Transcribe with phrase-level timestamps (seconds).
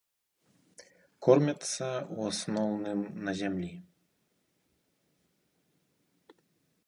[1.27, 3.69] Кормяцца, у асноўным, на зямлі.